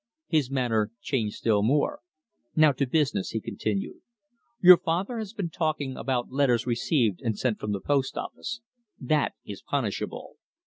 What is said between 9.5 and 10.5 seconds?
punishable.